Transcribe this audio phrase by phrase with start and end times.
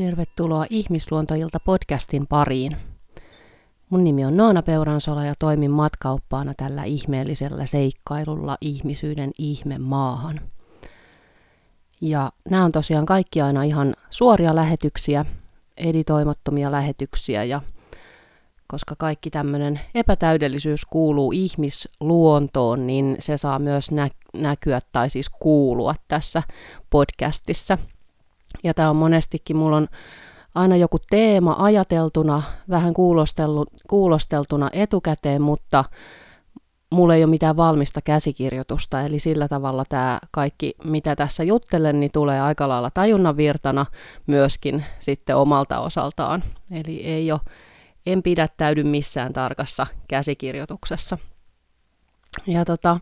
[0.00, 2.76] Tervetuloa Ihmisluontoilta podcastin pariin.
[3.90, 10.40] Mun nimi on Noona Peuransola ja toimin matkauppaana tällä ihmeellisellä seikkailulla ihmisyyden ihme maahan.
[12.00, 15.24] Ja nämä on tosiaan kaikki aina ihan suoria lähetyksiä,
[15.76, 17.60] editoimattomia lähetyksiä ja
[18.66, 25.94] koska kaikki tämmöinen epätäydellisyys kuuluu ihmisluontoon, niin se saa myös nä- näkyä tai siis kuulua
[26.08, 26.42] tässä
[26.90, 27.78] podcastissa–
[28.64, 29.88] ja tämä on monestikin, mulla on
[30.54, 32.94] aina joku teema ajateltuna, vähän
[33.88, 35.84] kuulosteltuna etukäteen, mutta
[36.92, 42.12] mulla ei ole mitään valmista käsikirjoitusta, eli sillä tavalla tämä kaikki, mitä tässä juttelen, niin
[42.12, 43.86] tulee aika lailla tajunnan virtana
[44.26, 46.44] myöskin sitten omalta osaltaan.
[46.70, 47.40] Eli ei ole,
[48.06, 51.18] en pidättäydy missään tarkassa käsikirjoituksessa.
[52.46, 53.00] Ja tota,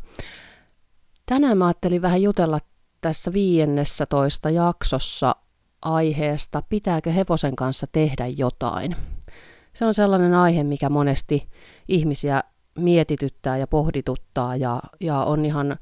[1.27, 2.59] tänään mä ajattelin vähän jutella
[3.01, 5.37] tässä viiennessä toista jaksossa
[5.83, 8.97] aiheesta, pitääkö hevosen kanssa tehdä jotain.
[9.73, 11.49] Se on sellainen aihe, mikä monesti
[11.89, 12.43] ihmisiä
[12.79, 15.77] mietityttää ja pohdituttaa ja, ja on ihan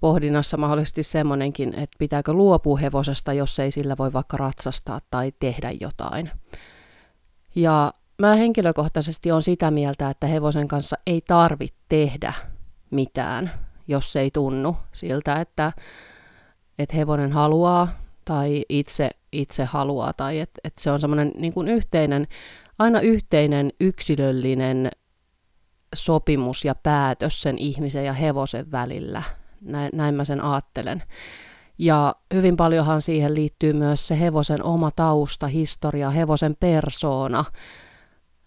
[0.00, 5.70] pohdinnassa mahdollisesti semmoinenkin, että pitääkö luopua hevosesta, jos ei sillä voi vaikka ratsastaa tai tehdä
[5.80, 6.30] jotain.
[7.54, 12.32] Ja mä henkilökohtaisesti on sitä mieltä, että hevosen kanssa ei tarvitse tehdä
[12.90, 13.50] mitään,
[13.88, 15.72] jos se ei tunnu siltä, että,
[16.78, 17.88] että hevonen haluaa
[18.24, 22.26] tai itse, itse haluaa, tai että et se on semmoinen niin kuin yhteinen,
[22.78, 24.90] aina yhteinen yksilöllinen
[25.94, 29.22] sopimus ja päätös sen ihmisen ja hevosen välillä.
[29.60, 31.02] Näin, näin mä sen ajattelen.
[31.78, 37.44] Ja hyvin paljonhan siihen liittyy myös se hevosen oma tausta, historia, hevosen persoona.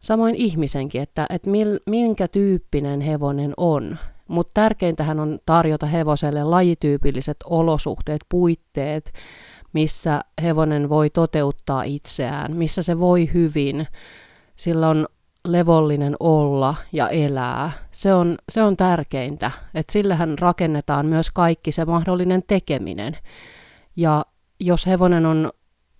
[0.02, 3.97] Samoin ihmisenkin, että, että mil, minkä tyyppinen hevonen on.
[4.28, 9.12] Mutta tärkeintähän on tarjota hevoselle lajityypilliset olosuhteet, puitteet,
[9.75, 13.88] missä hevonen voi toteuttaa itseään, missä se voi hyvin,
[14.56, 15.08] sillä on
[15.47, 17.72] levollinen olla ja elää.
[17.91, 23.18] Se on, se on tärkeintä, että sillähän rakennetaan myös kaikki se mahdollinen tekeminen.
[23.96, 24.25] Ja
[24.59, 25.50] jos hevonen on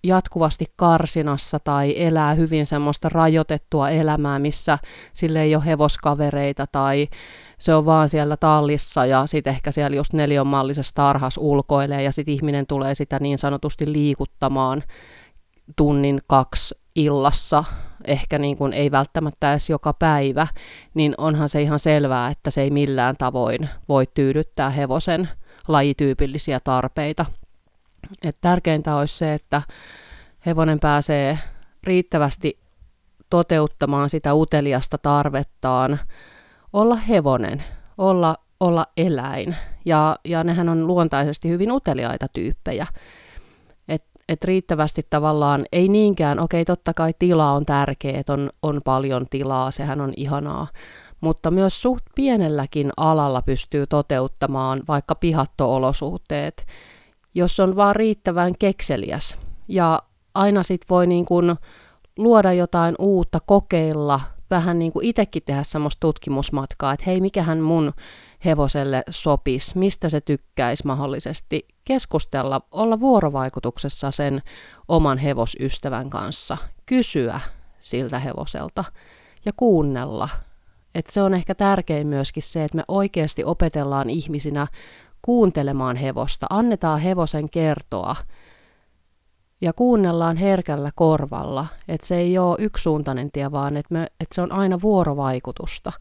[0.04, 4.78] jatkuvasti karsinassa tai elää hyvin semmoista rajoitettua elämää, missä
[5.14, 7.08] sille ei ole hevoskavereita tai
[7.58, 12.34] se on vaan siellä tallissa ja sitten ehkä siellä just nelionmallisessa tarhas ulkoilee ja sitten
[12.34, 14.82] ihminen tulee sitä niin sanotusti liikuttamaan
[15.76, 17.64] tunnin kaksi illassa,
[18.04, 20.46] ehkä niin kuin ei välttämättä edes joka päivä,
[20.94, 25.28] niin onhan se ihan selvää, että se ei millään tavoin voi tyydyttää hevosen
[25.68, 27.26] lajityypillisiä tarpeita.
[28.22, 29.62] Et tärkeintä olisi se, että
[30.46, 31.38] hevonen pääsee
[31.82, 32.58] riittävästi
[33.30, 35.98] toteuttamaan sitä uteliasta tarvettaan,
[36.72, 37.64] olla hevonen,
[37.98, 39.56] olla, olla eläin.
[39.84, 42.86] Ja, ja nehän on luontaisesti hyvin uteliaita tyyppejä.
[43.88, 48.80] Et, et riittävästi tavallaan, ei niinkään, okei totta kai tila on tärkeä, että on, on
[48.84, 50.66] paljon tilaa, sehän on ihanaa,
[51.20, 56.66] mutta myös suht pienelläkin alalla pystyy toteuttamaan vaikka pihattoolosuhteet,
[57.34, 59.38] jos on vaan riittävän kekseliäs.
[59.68, 60.02] Ja
[60.34, 61.56] aina sit voi niin kun
[62.18, 64.20] luoda jotain uutta, kokeilla,
[64.50, 67.92] vähän niin kuin itsekin tehdä semmoista tutkimusmatkaa, että hei, mikähän mun
[68.44, 74.42] hevoselle sopisi, mistä se tykkäisi mahdollisesti keskustella, olla vuorovaikutuksessa sen
[74.88, 77.40] oman hevosystävän kanssa, kysyä
[77.80, 78.84] siltä hevoselta
[79.44, 80.28] ja kuunnella.
[80.94, 84.66] Et se on ehkä tärkein myöskin se, että me oikeasti opetellaan ihmisinä
[85.22, 88.16] kuuntelemaan hevosta, annetaan hevosen kertoa–
[89.60, 94.42] ja kuunnellaan herkällä korvalla, että se ei ole yksisuuntainen tie, vaan että, me, että se
[94.42, 95.92] on aina vuorovaikutusta.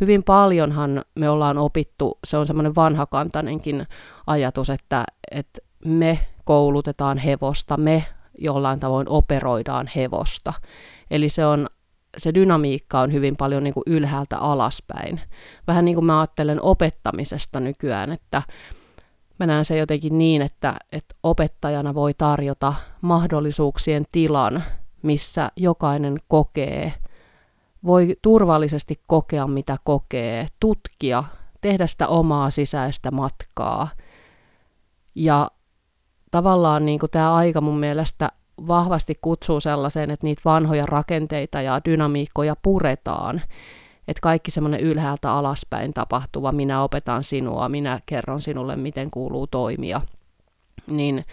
[0.00, 3.86] Hyvin paljonhan me ollaan opittu, se on semmoinen vanhakantainenkin
[4.26, 8.04] ajatus, että, että me koulutetaan hevosta, me
[8.38, 10.52] jollain tavoin operoidaan hevosta.
[11.10, 11.66] Eli se on
[12.18, 15.20] se dynamiikka on hyvin paljon niin kuin ylhäältä alaspäin.
[15.66, 18.42] Vähän niin kuin mä ajattelen opettamisesta nykyään, että
[19.38, 24.64] Mä näen se jotenkin niin, että, että opettajana voi tarjota mahdollisuuksien tilan,
[25.02, 26.94] missä jokainen kokee,
[27.84, 31.24] voi turvallisesti kokea, mitä kokee, tutkia,
[31.60, 33.88] tehdä sitä omaa sisäistä matkaa.
[35.14, 35.50] Ja
[36.30, 38.32] tavallaan niin tämä aika mun mielestä
[38.66, 43.42] vahvasti kutsuu sellaiseen, että niitä vanhoja rakenteita ja dynamiikkoja puretaan
[44.08, 50.00] että kaikki semmoinen ylhäältä alaspäin tapahtuva, minä opetan sinua, minä kerron sinulle, miten kuuluu toimia,
[50.86, 51.24] niin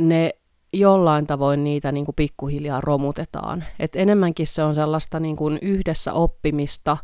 [0.00, 0.30] ne
[0.72, 3.64] jollain tavoin niitä niin kuin pikkuhiljaa romutetaan.
[3.78, 6.96] Et enemmänkin se on sellaista niin kuin yhdessä oppimista,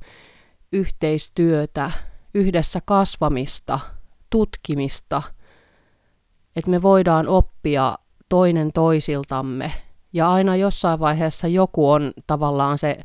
[0.73, 1.91] yhteistyötä,
[2.35, 3.81] yhdessä kasvamista,
[4.31, 5.23] tutkimista,
[6.57, 7.95] että me voidaan oppia
[8.29, 9.73] toinen toisiltamme
[10.13, 12.99] Ja aina jossain vaiheessa joku on tavallaan se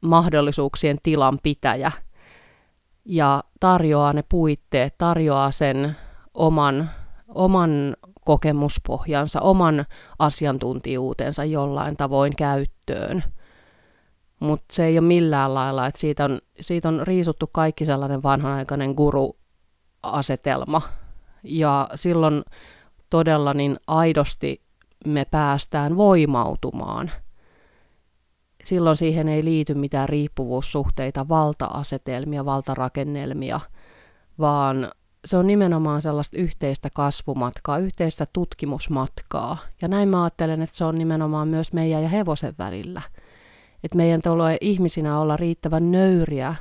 [0.00, 1.92] mahdollisuuksien tilan pitäjä
[3.04, 5.96] ja tarjoaa ne puitteet, tarjoaa sen
[6.34, 6.90] oman,
[7.28, 9.84] oman kokemuspohjansa, oman
[10.18, 13.24] asiantuntijuutensa jollain tavoin käyttöön.
[14.40, 18.90] Mutta se ei ole millään lailla, että siitä on, siitä on riisuttu kaikki sellainen vanhanaikainen
[18.90, 20.82] guru-asetelma.
[21.42, 22.42] Ja silloin
[23.10, 24.62] todella niin aidosti
[25.06, 27.10] me päästään voimautumaan.
[28.64, 33.60] Silloin siihen ei liity mitään riippuvuussuhteita, valta-asetelmia, valtarakennelmia,
[34.38, 34.90] vaan
[35.24, 39.58] se on nimenomaan sellaista yhteistä kasvumatkaa, yhteistä tutkimusmatkaa.
[39.82, 43.02] Ja näin mä ajattelen, että se on nimenomaan myös meidän ja hevosen välillä.
[43.84, 46.54] Että meidän tulee ihmisinä olla riittävän nöyriä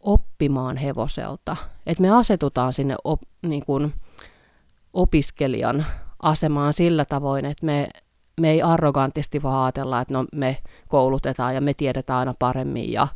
[0.00, 1.56] oppimaan hevoselta.
[1.86, 3.92] Että me asetutaan sinne op, niin kuin
[4.92, 5.86] opiskelijan
[6.22, 7.88] asemaan sillä tavoin, että me,
[8.40, 13.08] me ei arrogantisti vaan ajatella, että no me koulutetaan ja me tiedetään aina paremmin ja,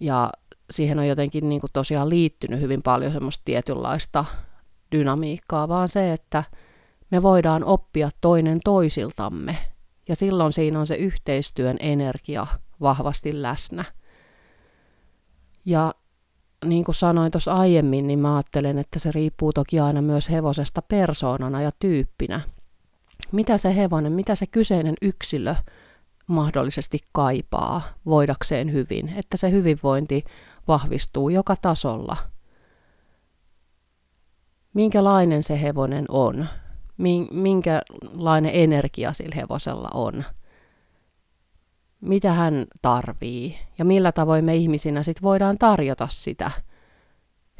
[0.00, 0.30] ja
[0.70, 4.24] siihen on jotenkin niin kuin tosiaan liittynyt hyvin paljon semmoista tietynlaista
[4.92, 6.44] dynamiikkaa, vaan se, että
[7.10, 9.56] me voidaan oppia toinen toisiltamme.
[10.08, 12.46] Ja silloin siinä on se yhteistyön energia
[12.80, 13.84] vahvasti läsnä.
[15.64, 15.94] Ja
[16.64, 20.82] niin kuin sanoin tuossa aiemmin, niin mä ajattelen, että se riippuu toki aina myös hevosesta
[20.82, 22.40] persoonana ja tyyppinä.
[23.32, 25.54] Mitä se hevonen, mitä se kyseinen yksilö
[26.26, 30.24] mahdollisesti kaipaa voidakseen hyvin, että se hyvinvointi
[30.68, 32.16] vahvistuu joka tasolla.
[34.74, 36.46] Minkälainen se hevonen on,
[37.32, 40.24] minkälainen energia sillä hevosella on,
[42.00, 46.50] mitä hän tarvii ja millä tavoin me ihmisinä sit voidaan tarjota sitä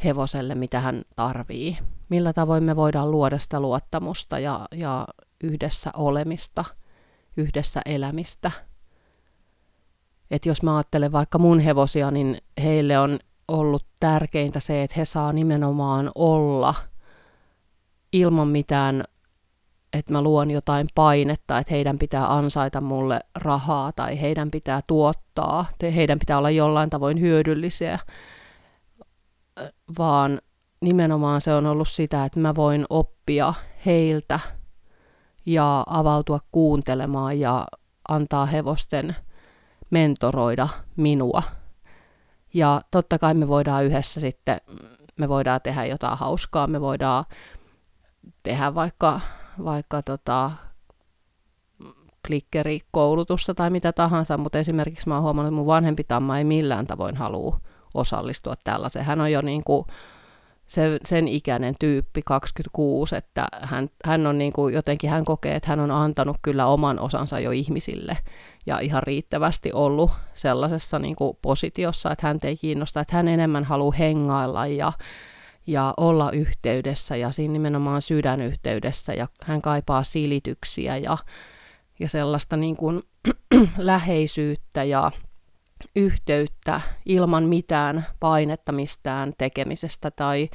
[0.05, 1.79] hevoselle, mitä hän tarvii.
[2.09, 5.07] Millä tavoin me voidaan luoda sitä luottamusta ja, ja
[5.45, 6.65] yhdessä olemista,
[7.37, 8.51] yhdessä elämistä–
[10.31, 15.05] että jos mä ajattelen vaikka mun hevosia, niin heille on ollut tärkeintä se, että he
[15.05, 16.75] saa nimenomaan olla
[18.13, 19.05] ilman mitään,
[19.93, 25.67] että mä luon jotain painetta, että heidän pitää ansaita mulle rahaa tai heidän pitää tuottaa,
[25.95, 27.99] heidän pitää olla jollain tavoin hyödyllisiä,
[29.99, 30.41] vaan
[30.81, 33.55] nimenomaan se on ollut sitä, että mä voin oppia
[33.87, 34.41] heiltä
[35.47, 37.67] ja avautua kuuntelemaan ja
[38.09, 39.17] antaa hevosten–
[39.91, 41.43] mentoroida minua.
[42.55, 44.61] Ja totta kai me voidaan yhdessä sitten,
[45.19, 47.25] me voidaan tehdä jotain hauskaa, me voidaan
[48.43, 49.21] tehdä vaikka,
[49.65, 50.51] vaikka tota,
[52.27, 56.87] klikkerikoulutusta tai mitä tahansa, mutta esimerkiksi mä oon huomannut, että mun vanhempi tamma ei millään
[56.87, 57.61] tavoin halua
[57.95, 59.05] osallistua tällaiseen.
[59.05, 59.87] Hän on jo niin kuin
[60.71, 65.69] se, sen ikäinen tyyppi, 26, että hän, hän on niin kuin, jotenkin hän kokee, että
[65.69, 68.19] hän on antanut kyllä oman osansa jo ihmisille
[68.67, 73.65] ja ihan riittävästi ollut sellaisessa niin kuin positiossa, että hän ei kiinnosta, että hän enemmän
[73.65, 74.93] haluaa hengailla ja,
[75.67, 81.19] ja olla yhteydessä ja siinä nimenomaan sydänyhteydessä ja hän kaipaa silityksiä ja,
[82.01, 83.03] ja sellaista niin kuin
[83.79, 85.13] läheisyyttä ja
[85.97, 90.49] yhteyttä ilman mitään painetta mistään tekemisestä tai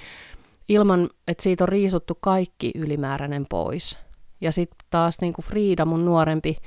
[0.70, 3.98] ilman, että siitä on riisuttu kaikki ylimääräinen pois.
[4.42, 6.58] Ja sitten taas niin kuin Frida, mun nuorempi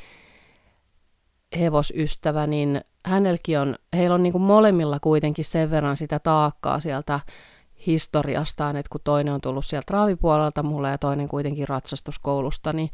[1.59, 7.21] hevosystävä, niin hänelläkin on, heillä on niin kuin molemmilla kuitenkin sen verran sitä taakkaa sieltä
[7.87, 12.91] historiastaan, että kun toinen on tullut sieltä raavipuolelta mulle ja toinen kuitenkin ratsastuskoulusta, niin,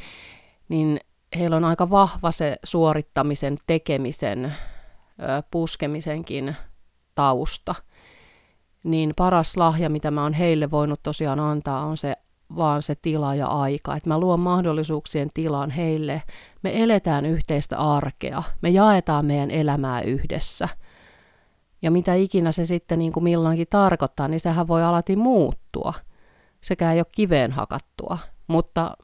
[0.69, 1.01] niin
[1.39, 4.55] heillä on aika vahva se suorittamisen, tekemisen,
[5.51, 6.57] puskemisenkin
[7.15, 7.75] tausta.
[8.85, 12.17] Niin paras lahja, mitä mä oon heille voinut tosiaan antaa, on se
[12.57, 13.97] vaan se tila ja aika.
[13.97, 16.23] Että mä luon mahdollisuuksien tilan heille.
[16.63, 18.43] Me eletään yhteistä arkea.
[18.63, 20.69] Me jaetaan meidän elämää yhdessä.
[21.83, 25.95] Ja mitä ikinä se sitten niin kuin milloinkin tarkoittaa, niin sehän voi alati muuttua.
[26.61, 28.19] Sekä ei ole kiveen hakattua.
[28.47, 28.97] Mutta,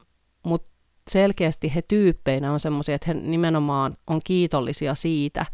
[0.43, 0.71] mutta
[1.09, 5.45] selkeästi he tyyppeinä on semmoisia, että he nimenomaan on kiitollisia siitä,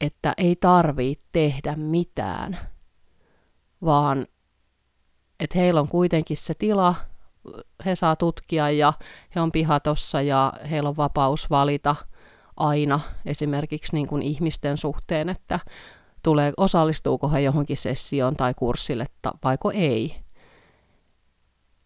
[0.00, 2.58] että ei tarvitse tehdä mitään,
[3.84, 4.26] vaan
[5.40, 6.94] että heillä on kuitenkin se tila,
[7.84, 8.92] he saa tutkia ja
[9.34, 11.96] he on pihatossa ja heillä on vapaus valita
[12.56, 15.60] aina esimerkiksi niin kuin ihmisten suhteen, että
[16.22, 19.06] tulee, osallistuuko he johonkin sessioon tai kurssille
[19.44, 20.16] vaiko ei.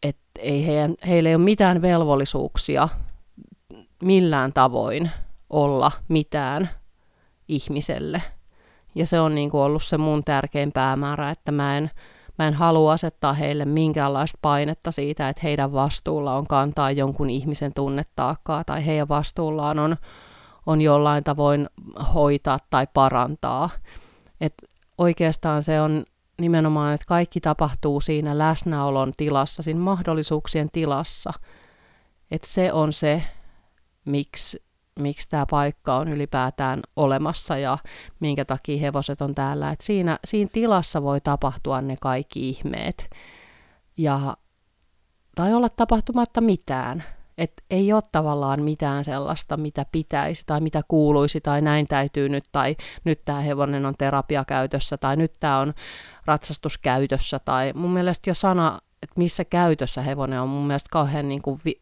[0.03, 2.89] Et ei heidän, heillä ei ole mitään velvollisuuksia
[4.03, 5.11] millään tavoin
[5.51, 6.71] olla mitään
[7.55, 8.23] ihmiselle.
[8.95, 11.91] Ja se on niin kuin ollut se mun tärkein päämäärä, että mä en,
[12.39, 17.75] Mä en halua asettaa heille minkäänlaista painetta siitä, että heidän vastuulla on kantaa jonkun ihmisen
[17.75, 19.97] tunnetaakkaa tai heidän vastuullaan on,
[20.67, 21.69] on jollain tavoin
[22.15, 23.71] hoitaa tai parantaa.
[24.41, 24.55] Et
[24.99, 26.05] oikeastaan se on
[26.41, 31.33] nimenomaan, että kaikki tapahtuu siinä läsnäolon tilassa, siinä mahdollisuuksien tilassa.
[32.31, 33.23] Että se on se,
[34.05, 34.63] miksi,
[34.99, 37.79] miksi tämä paikka on ylipäätään olemassa ja
[38.21, 39.71] minkä takia hevoset on täällä.
[39.71, 43.11] Et siinä, siinä tilassa voi tapahtua ne kaikki ihmeet.
[43.97, 44.37] Ja,
[45.35, 47.05] tai olla tapahtumatta mitään.
[47.39, 52.45] Et ei ole tavallaan mitään sellaista, mitä pitäisi tai mitä kuuluisi tai näin täytyy nyt
[52.53, 55.75] tai nyt tämä hevonen on terapiakäytössä tai nyt tämä on
[56.25, 61.43] ratsastuskäytössä tai mun mielestä jo sana, että missä käytössä hevonen on mun mielestä kauhean niin
[61.43, 61.81] kuin vi,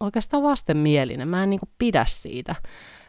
[0.00, 1.28] oikeastaan vastenmielinen.
[1.28, 2.54] Mä en niin kuin pidä siitä,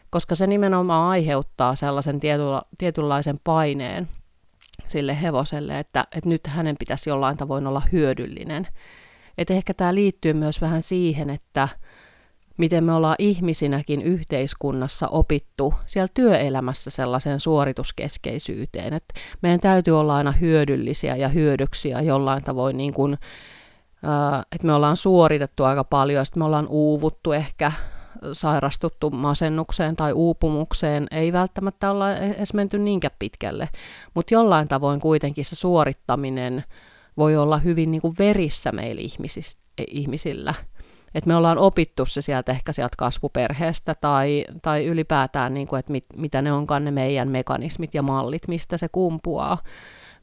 [0.10, 4.08] koska se nimenomaan aiheuttaa sellaisen tietyla, tietynlaisen paineen
[4.88, 8.68] sille hevoselle, että, että nyt hänen pitäisi jollain tavoin olla hyödyllinen.
[9.38, 11.70] Et ehkä tämä liittyy myös vähän siihen, että
[12.58, 20.32] miten me ollaan ihmisinäkin yhteiskunnassa opittu siellä työelämässä sellaiseen suorituskeskeisyyteen, että meidän täytyy olla aina
[20.32, 23.18] hyödyllisiä ja hyödyksiä jollain tavoin niin kuin,
[24.56, 27.72] että me ollaan suoritettu aika paljon, sitten me ollaan uuvuttu ehkä,
[28.34, 33.70] sairastuttu masennukseen tai uupumukseen, ei välttämättä olla e-, edes menty niinkään pitkälle,
[34.14, 36.64] mutta jollain tavoin kuitenkin se suorittaminen
[37.18, 39.02] voi olla hyvin niin kuin verissä meillä
[39.92, 40.54] ihmisillä.
[41.16, 45.92] Et me ollaan opittu se sieltä ehkä sieltä kasvuperheestä tai, tai ylipäätään, niin kuin, että
[45.92, 49.58] mit, mitä ne onkaan ne meidän mekanismit ja mallit, mistä se kumpuaa.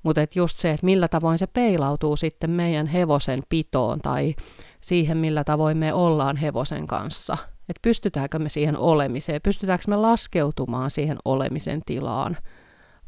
[0.08, 4.34] Mutta just se, että millä tavoin se peilautuu sitten meidän hevosen pitoon tai
[4.80, 7.36] siihen, millä tavoin me ollaan hevosen kanssa.
[7.68, 12.36] Että pystytäänkö me siihen olemiseen, pystytäänkö me laskeutumaan siihen olemisen tilaan,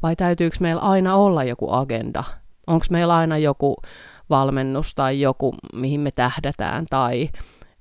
[0.03, 2.23] vai täytyykö meillä aina olla joku agenda,
[2.67, 3.75] onko meillä aina joku
[4.29, 7.29] valmennus tai joku, mihin me tähdätään, tai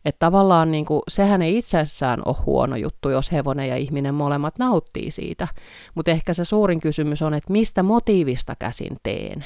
[0.04, 4.58] että tavallaan niin kuin, sehän ei itsessään ole huono juttu, jos hevonen ja ihminen molemmat
[4.58, 5.48] nauttii siitä.
[5.94, 9.44] Mutta ehkä se suurin kysymys on, että mistä motiivista käsin teen.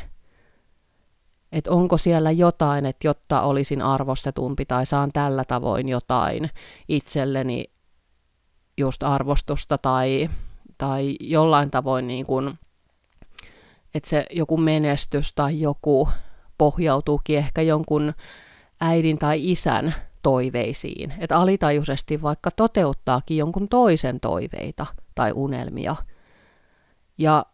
[1.53, 6.51] Että onko siellä jotain, että jotta olisin arvostetumpi tai saan tällä tavoin jotain
[6.89, 7.65] itselleni
[8.79, 10.31] just arvostusta tai,
[10.79, 12.59] tai jollain tavoin niin kuin,
[13.95, 16.09] että se joku menestys tai joku
[16.59, 18.13] pohjautuukin ehkä jonkun
[18.81, 19.95] äidin tai isän
[20.25, 21.15] toiveisiin.
[21.19, 25.97] Että alitajuisesti vaikka toteuttaakin jonkun toisen toiveita tai unelmia.
[27.19, 27.47] Ja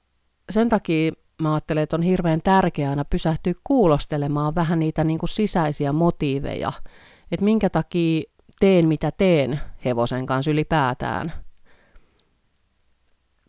[0.50, 1.12] sen takia
[1.42, 6.72] mä ajattelen, että on hirveän tärkeää aina pysähtyä kuulostelemaan vähän niitä niin kuin sisäisiä motiiveja.
[7.32, 8.22] Että minkä takia
[8.60, 11.32] teen mitä teen hevosen kanssa ylipäätään.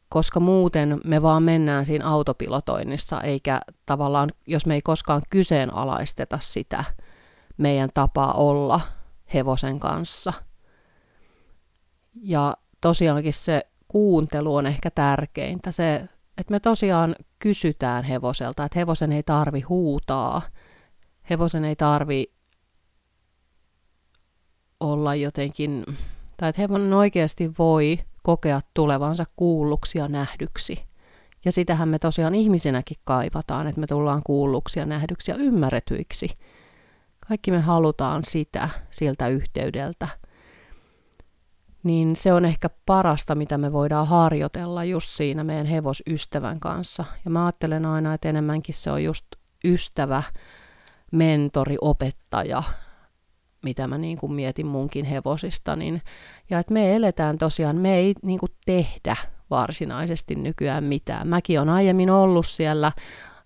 [0.10, 6.84] Koska muuten me vaan mennään siinä autopilotoinnissa, eikä tavallaan, jos me ei koskaan kyseenalaisteta sitä
[7.58, 8.82] meidän tapaa olla–
[9.34, 10.34] hevosen kanssa.
[12.22, 15.72] Ja tosiaankin se kuuntelu on ehkä tärkeintä.
[15.72, 15.96] Se,
[16.38, 20.42] että me tosiaan kysytään hevoselta, että hevosen ei tarvi huutaa.
[21.30, 22.26] Hevosen ei tarvi
[24.80, 25.86] olla jotenkin,
[26.38, 30.84] tai että hevonen oikeasti voi kokea tulevansa kuulluksi ja nähdyksi.
[31.46, 36.30] Ja sitähän me tosiaan ihmisinäkin kaivataan, että me tullaan kuulluksi ja nähdyksi ja ymmärretyiksi–
[37.32, 40.08] kaikki me halutaan sitä siltä yhteydeltä.
[41.84, 47.06] Niin se on ehkä parasta, mitä me voidaan harjoitella just siinä meidän hevosystävän kanssa.
[47.26, 49.26] Ja mä ajattelen aina, että enemmänkin se on just
[49.66, 50.24] ystävä,
[51.12, 52.64] mentori, opettaja,
[53.64, 55.76] mitä mä niin kuin mietin munkin hevosista.
[55.76, 56.02] Niin,
[56.50, 59.16] ja että me eletään tosiaan, me ei niin kuin tehdä
[59.50, 61.28] varsinaisesti nykyään mitään.
[61.28, 62.92] Mäkin on aiemmin ollut siellä,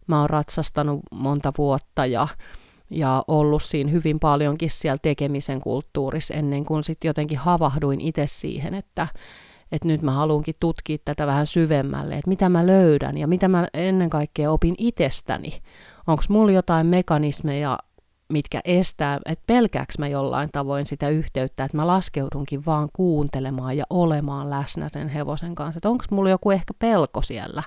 [0.08, 2.28] mä oon ratsastanut monta vuotta ja
[2.90, 8.74] ja ollut siinä hyvin paljonkin siellä tekemisen kulttuurissa ennen kuin sitten jotenkin havahduin itse siihen,
[8.74, 9.08] että,
[9.72, 13.68] että nyt mä haluankin tutkia tätä vähän syvemmälle, että mitä mä löydän ja mitä mä
[13.74, 15.62] ennen kaikkea opin itsestäni.
[16.08, 17.78] Onko mulla jotain mekanismeja,
[18.30, 23.84] mitkä estää, että pelkääks mä jollain tavoin sitä yhteyttä, että mä laskeudunkin vaan kuuntelemaan ja
[23.90, 25.78] olemaan läsnä sen hevosen kanssa.
[25.78, 27.64] Että onko mulla joku ehkä pelko siellä,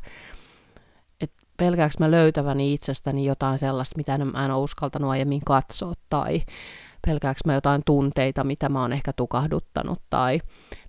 [1.59, 6.43] pelkääkö mä löytäväni itsestäni jotain sellaista, mitä mä en ole uskaltanut aiemmin katsoa, tai
[7.07, 10.41] pelkääkö mä jotain tunteita, mitä mä oon ehkä tukahduttanut, tai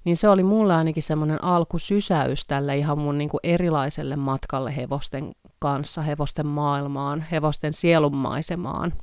[0.03, 5.31] niin se oli mulle ainakin semmoinen alkusysäys tälle ihan mun niin kuin erilaiselle matkalle hevosten
[5.59, 8.93] kanssa, hevosten maailmaan, hevosten sielunmaisemaan.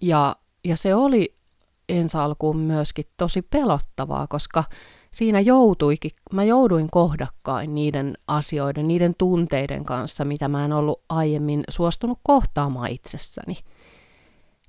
[0.00, 1.34] Ja, ja se oli
[1.88, 4.64] ensi alkuun myöskin tosi pelottavaa, koska
[5.14, 11.64] siinä joutuikin, mä jouduin kohdakkain niiden asioiden, niiden tunteiden kanssa, mitä mä en ollut aiemmin
[11.68, 13.56] suostunut kohtaamaan itsessäni.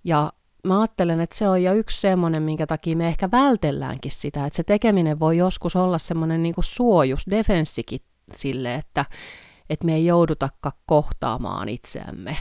[0.04, 0.34] Ja
[0.64, 4.58] mä ajattelen, että se on ja yksi semmoinen, minkä takia me ehkä vältelläänkin sitä, että
[4.58, 8.02] se tekeminen voi joskus olla semmoinen niin kuin suojus, defenssikin
[8.36, 9.06] sille, että,
[9.70, 12.38] että me ei joudutakaan kohtaamaan itseämme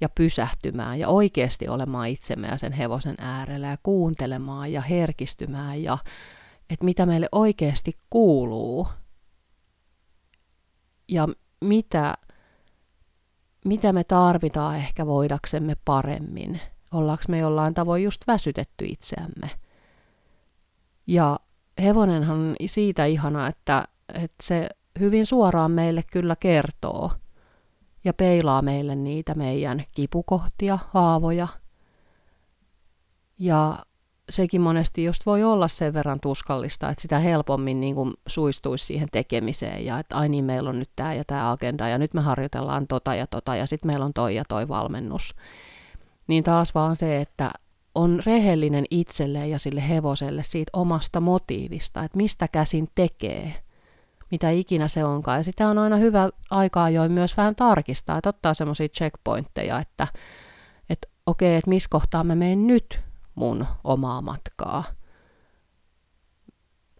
[0.00, 5.98] ja pysähtymään ja oikeasti olemaan itsemme ja sen hevosen äärellä ja kuuntelemaan ja herkistymään ja
[6.72, 8.88] että mitä meille oikeasti kuuluu
[11.08, 11.28] ja
[11.60, 12.14] mitä,
[13.64, 16.60] mitä me tarvitaan ehkä voidaksemme paremmin.
[16.92, 19.50] Ollaanko me jollain tavoin just väsytetty itseämme.
[21.06, 21.40] Ja
[21.82, 24.68] hevonenhan on siitä ihana, että, että se
[25.00, 27.12] hyvin suoraan meille kyllä kertoo
[28.04, 31.48] ja peilaa meille niitä meidän kipukohtia, haavoja.
[33.38, 33.86] Ja
[34.32, 39.08] sekin monesti just voi olla sen verran tuskallista, että sitä helpommin niin kuin suistuisi siihen
[39.12, 42.20] tekemiseen ja että ai niin, meillä on nyt tämä ja tämä agenda ja nyt me
[42.20, 45.34] harjoitellaan tota ja tota ja sitten meillä on toi ja toi valmennus.
[46.26, 47.50] Niin taas vaan se, että
[47.94, 53.54] on rehellinen itselleen ja sille hevoselle siitä omasta motiivista, että mistä käsin tekee,
[54.30, 55.38] mitä ikinä se onkaan.
[55.38, 60.06] Ja sitä on aina hyvä aikaa jo myös vähän tarkistaa, että ottaa semmoisia checkpointteja, että,
[60.90, 63.00] että okei, että missä kohtaa mä menen nyt
[63.34, 64.84] mun omaa matkaa.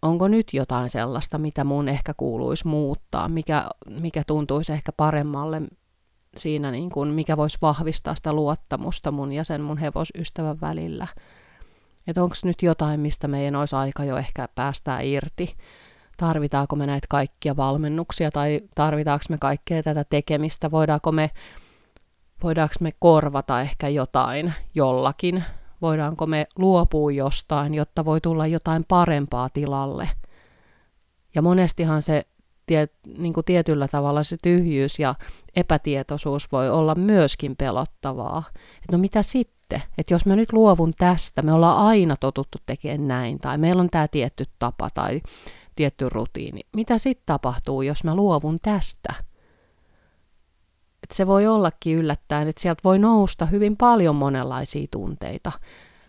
[0.01, 5.61] Onko nyt jotain sellaista, mitä mun ehkä kuuluisi muuttaa, mikä, mikä tuntuisi ehkä paremmalle
[6.37, 11.07] siinä, niin kuin, mikä voisi vahvistaa sitä luottamusta mun ja sen mun hevosystävän välillä.
[12.07, 15.55] Että onko nyt jotain, mistä meidän olisi aika jo ehkä päästää irti.
[16.17, 20.71] Tarvitaanko me näitä kaikkia valmennuksia tai tarvitaanko me kaikkea tätä tekemistä?
[20.71, 21.29] Voidaanko me,
[22.43, 25.43] voidaanko me korvata ehkä jotain jollakin
[25.83, 30.09] Voidaanko me luopua jostain, jotta voi tulla jotain parempaa tilalle?
[31.35, 32.25] Ja monestihan se
[32.65, 35.15] tie, niin kuin tietyllä tavalla se tyhjyys ja
[35.55, 38.43] epätietoisuus voi olla myöskin pelottavaa.
[38.75, 39.83] Että no mitä sitten?
[39.97, 43.89] Että jos mä nyt luovun tästä, me ollaan aina totuttu tekemään näin, tai meillä on
[43.89, 45.21] tämä tietty tapa tai
[45.75, 46.61] tietty rutiini.
[46.75, 49.13] Mitä sitten tapahtuu, jos mä luovun tästä?
[51.13, 55.51] Että se voi ollakin yllättäen, että sieltä voi nousta hyvin paljon monenlaisia tunteita.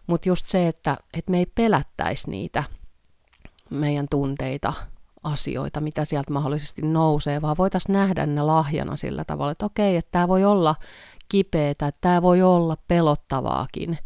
[0.07, 2.65] Mutta just se, että, että me ei pelättäisi niitä
[3.71, 4.73] meidän tunteita,
[5.25, 10.11] asioita, mitä sieltä mahdollisesti nousee, vaan voitaisiin nähdä ne lahjana sillä tavalla, että okei, että
[10.11, 10.75] tämä voi olla
[11.29, 13.99] kipeätä, tämä voi olla pelottavaakin,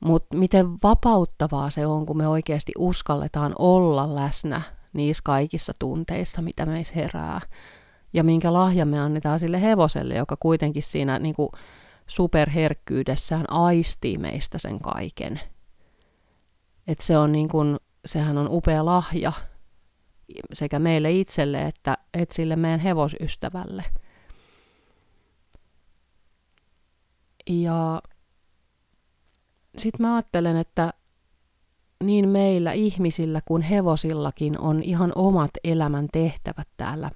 [0.00, 6.66] mutta miten vapauttavaa se on, kun me oikeasti uskalletaan olla läsnä niissä kaikissa tunteissa, mitä
[6.66, 7.40] meissä herää
[8.14, 11.48] ja minkä lahja me annetaan sille hevoselle, joka kuitenkin siinä niin kuin
[12.06, 15.40] superherkkyydessään aistii meistä sen kaiken.
[16.86, 19.32] Et se on niin kuin, sehän on upea lahja
[20.52, 23.84] sekä meille itselle että, että sille meidän hevosystävälle.
[27.50, 28.02] Ja
[29.78, 30.92] sitten mä ajattelen, että
[32.04, 37.10] niin meillä ihmisillä kuin hevosillakin on ihan omat elämän tehtävät täällä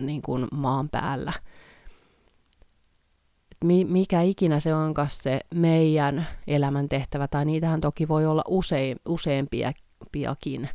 [0.00, 1.32] niin kuin maan päällä.
[3.88, 10.68] mikä ikinä se onkaan se meidän elämäntehtävä, tai niitähän toki voi olla usein, useampiakin,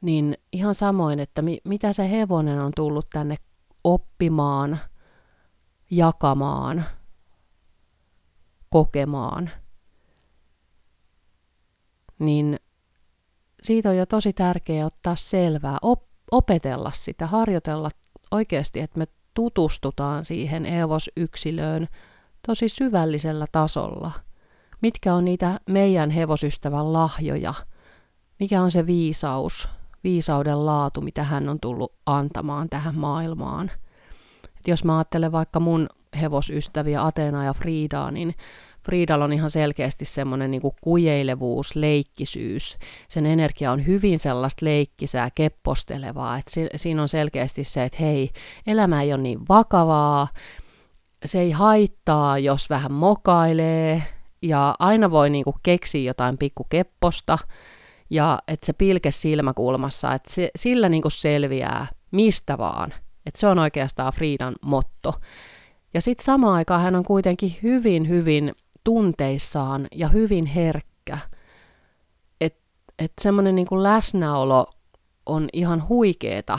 [0.00, 3.36] niin ihan samoin, että mi, mitä se hevonen on tullut tänne
[3.84, 4.78] oppimaan,
[5.90, 6.84] jakamaan,
[8.70, 9.50] kokemaan,
[12.18, 12.56] niin
[13.62, 17.90] siitä on jo tosi tärkeää ottaa selvää, op, opetella sitä, harjoitella
[18.32, 21.88] oikeasti, että me tutustutaan siihen EVOS-yksilöön
[22.46, 24.10] tosi syvällisellä tasolla.
[24.82, 27.54] Mitkä on niitä meidän hevosystävän lahjoja?
[28.40, 29.68] Mikä on se viisaus,
[30.04, 33.70] viisauden laatu, mitä hän on tullut antamaan tähän maailmaan?
[34.44, 35.88] Et jos mä ajattelen vaikka mun
[36.20, 38.34] hevosystäviä Atena ja Friidaa, niin
[38.84, 42.78] Friidalla on ihan selkeästi semmoinen niin kujeilevuus, leikkisyys.
[43.08, 46.38] Sen energia on hyvin sellaista leikkisää, keppostelevaa.
[46.38, 48.30] Et si- siinä on selkeästi se, että hei,
[48.66, 50.28] elämä ei ole niin vakavaa,
[51.24, 54.02] se ei haittaa, jos vähän mokailee,
[54.42, 57.38] ja aina voi niin kuin keksiä jotain pikkukepposta,
[58.10, 62.94] ja että se pilke silmäkulmassa, että se, sillä niin kuin selviää mistä vaan.
[63.26, 65.14] Että se on oikeastaan Friidan motto.
[65.94, 68.52] Ja sitten samaan aikaan hän on kuitenkin hyvin, hyvin
[68.84, 71.18] tunteissaan ja hyvin herkkä.
[72.40, 72.62] Että
[72.98, 74.66] et semmoinen niin läsnäolo
[75.26, 76.58] on ihan huikeeta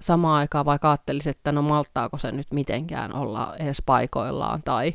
[0.00, 4.94] samaan aikaan, vaikka ajattelisi, että no malttaako se nyt mitenkään olla edes paikoillaan tai,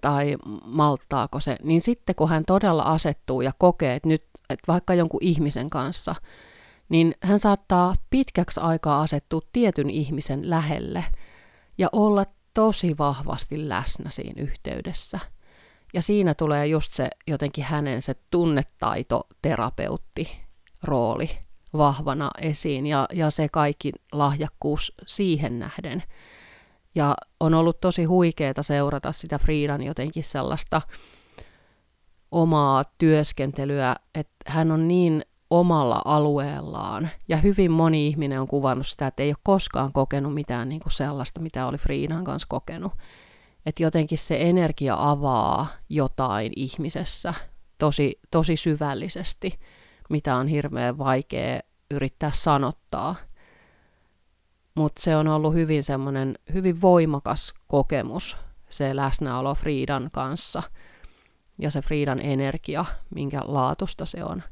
[0.00, 4.94] tai malttaako se, niin sitten kun hän todella asettuu ja kokee, että nyt että vaikka
[4.94, 6.14] jonkun ihmisen kanssa,
[6.88, 11.04] niin hän saattaa pitkäksi aikaa asettua tietyn ihmisen lähelle
[11.78, 15.20] ja olla tosi vahvasti läsnä siinä yhteydessä.
[15.94, 20.40] Ja siinä tulee just se jotenkin hänen se tunnetaito terapeutti
[20.82, 21.30] rooli
[21.72, 26.02] vahvana esiin ja, ja se kaikki lahjakkuus siihen nähden.
[26.94, 30.82] Ja on ollut tosi huikeeta seurata sitä Friidan jotenkin sellaista
[32.30, 37.10] omaa työskentelyä, että hän on niin omalla alueellaan.
[37.28, 40.92] Ja hyvin moni ihminen on kuvannut sitä, että ei ole koskaan kokenut mitään niin kuin
[40.92, 42.92] sellaista, mitä oli Friidan kanssa kokenut.
[43.66, 47.34] Että jotenkin se energia avaa jotain ihmisessä
[47.78, 49.58] tosi, tosi syvällisesti,
[50.10, 53.14] mitä on hirveän vaikea yrittää sanottaa.
[54.74, 58.36] Mutta se on ollut hyvin semmoinen hyvin voimakas kokemus,
[58.68, 60.62] se läsnäolo Friidan kanssa
[61.58, 64.42] ja se Friidan energia, minkä laatusta se on.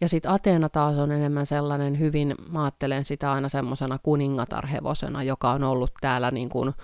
[0.00, 5.50] Ja sitten Ateena taas on enemmän sellainen hyvin, mä ajattelen sitä aina semmoisena kuningatarhevosena, joka
[5.50, 6.74] on ollut täällä niin kuin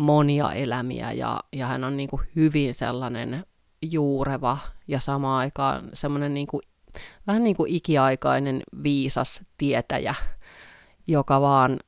[0.00, 3.44] monia elämiä ja, ja hän on niin kuin hyvin sellainen
[3.82, 4.58] juureva
[4.88, 6.62] ja samaan aikaan semmoinen niin kuin,
[7.26, 10.14] vähän niin kuin ikiaikainen viisas tietäjä,
[11.06, 11.78] joka vaan,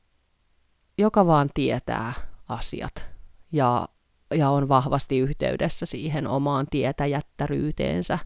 [0.97, 2.13] joka vaan tietää
[2.49, 3.05] asiat
[3.51, 3.87] ja,
[4.35, 8.19] ja on vahvasti yhteydessä siihen omaan tietäjättäryyteensä.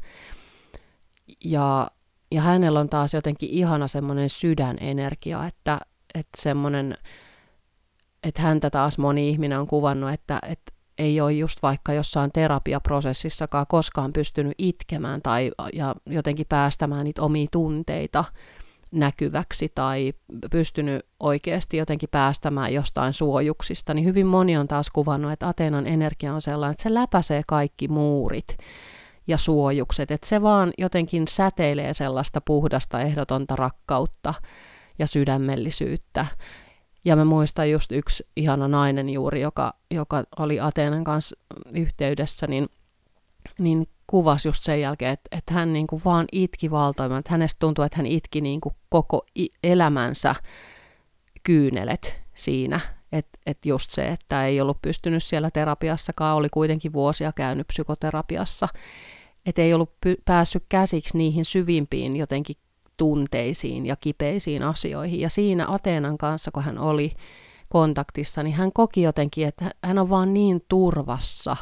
[1.46, 1.88] Ja
[2.32, 5.80] ja hänellä on taas jotenkin ihana semmoinen sydänenergia, että,
[6.16, 6.98] että semmoinen,
[8.28, 13.66] että häntä taas moni ihminen on kuvannut, että, että ei ole just vaikka jossain terapiaprosessissakaan
[13.70, 18.26] koskaan pystynyt itkemään tai ja jotenkin päästämään niitä omia tunteita
[18.92, 20.14] näkyväksi tai
[20.52, 26.34] pystynyt oikeasti jotenkin päästämään jostain suojuksista, niin hyvin moni on taas kuvannut, että Ateenan energia
[26.34, 28.58] on sellainen, että se läpäisee kaikki muurit
[29.28, 34.34] ja suojukset, että se vaan jotenkin säteilee sellaista puhdasta, ehdotonta rakkautta
[35.00, 36.26] ja sydämellisyyttä.
[37.08, 41.36] Ja mä muistan just yksi ihana nainen juuri, joka, joka oli Ateenan kanssa
[41.76, 42.70] yhteydessä, niin,
[43.60, 47.20] niin kuvasi just sen jälkeen, että, että hän niin kuin vaan itki valtoimaan.
[47.20, 49.26] Että hänestä tuntui, että hän itki niin kuin koko
[49.64, 50.36] elämänsä
[51.44, 52.80] kyynelet siinä.
[53.12, 58.68] Että et just se, että ei ollut pystynyt siellä terapiassakaan, oli kuitenkin vuosia käynyt psykoterapiassa,
[59.46, 62.56] että ei ollut py- päässyt käsiksi niihin syvimpiin jotenkin
[62.98, 65.20] tunteisiin ja kipeisiin asioihin.
[65.20, 67.14] Ja siinä Ateenan kanssa, kun hän oli
[67.70, 71.58] kontaktissa, niin hän koki jotenkin, että hän on vaan niin turvassa.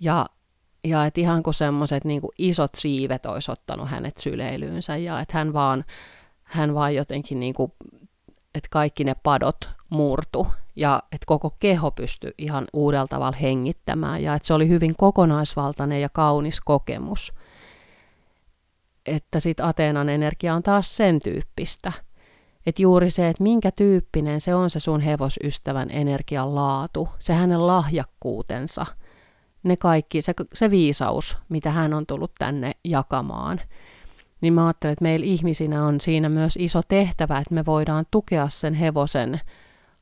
[0.00, 0.26] Ja,
[0.84, 5.52] ja että ihan kuin semmoiset niin isot siivet olisi ottanut hänet syleilyynsä ja että hän
[5.52, 5.84] vaan,
[6.42, 7.72] hän vaan jotenkin niin kuin,
[8.54, 14.34] että kaikki ne padot murtu ja että koko keho pystyi ihan uudella tavalla hengittämään ja
[14.34, 17.32] että se oli hyvin kokonaisvaltainen ja kaunis kokemus.
[19.08, 21.92] Että sitten Ateenan energia on taas sen tyyppistä.
[22.66, 27.66] Että juuri se, että minkä tyyppinen se on se sun hevosystävän energian laatu, se hänen
[27.66, 28.86] lahjakkuutensa,
[29.62, 33.60] ne kaikki, se, se viisaus, mitä hän on tullut tänne jakamaan.
[34.40, 38.48] Niin mä ajattelen, että meillä ihmisinä on siinä myös iso tehtävä, että me voidaan tukea
[38.48, 39.40] sen hevosen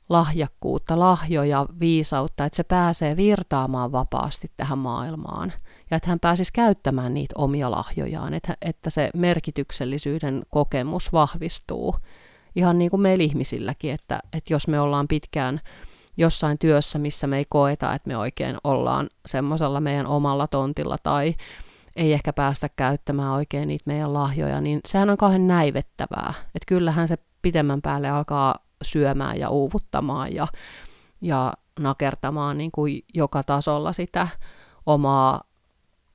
[0.08, 5.52] lahjakkuutta, lahjoja, viisautta, että se pääsee virtaamaan vapaasti tähän maailmaan
[5.90, 11.94] ja että hän pääsisi käyttämään niitä omia lahjojaan, että, että se merkityksellisyyden kokemus vahvistuu
[12.56, 15.60] ihan niin kuin meillä ihmisilläkin, että, että jos me ollaan pitkään
[16.16, 21.34] jossain työssä, missä me ei koeta, että me oikein ollaan semmoisella meidän omalla tontilla tai
[21.96, 26.34] ei ehkä päästä käyttämään oikein niitä meidän lahjoja, niin sehän on kauhean näivettävää.
[26.46, 30.46] Että kyllähän se pitemmän päälle alkaa syömään ja uuvuttamaan ja,
[31.20, 34.28] ja nakertamaan niin kuin joka tasolla sitä
[34.86, 35.40] omaa,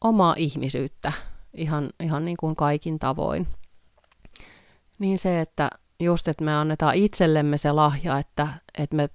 [0.02, 1.14] omaa ihmisyyttä
[1.54, 3.48] ihan, ihan niin kuin kaikin tavoin.
[5.00, 9.10] Niin se, että just, että me annetaan itsellemme se lahja, että, että me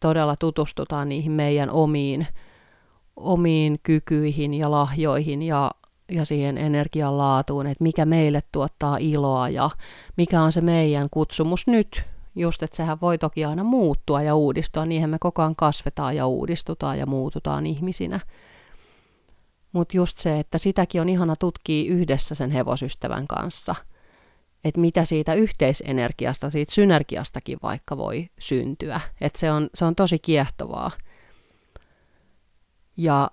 [0.00, 2.26] todella tutustutaan niihin meidän omiin,
[3.16, 5.70] omiin kykyihin ja lahjoihin ja,
[6.10, 9.70] ja siihen energian laatuun, että mikä meille tuottaa iloa ja
[10.16, 14.86] mikä on se meidän kutsumus nyt just, että sehän voi toki aina muuttua ja uudistua,
[14.86, 18.20] niihin me koko ajan kasvetaan ja uudistutaan ja muututaan ihmisinä.
[19.72, 23.74] Mutta just se, että sitäkin on ihana tutkia yhdessä sen hevosystävän kanssa,
[24.64, 29.00] että mitä siitä yhteisenergiasta, siitä synergiastakin vaikka voi syntyä.
[29.20, 30.90] Että se on, se on tosi kiehtovaa.
[32.96, 33.30] Ja